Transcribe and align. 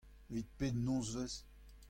Evit 0.29 0.49
pet 0.57 0.75
nozvezh? 0.85 1.39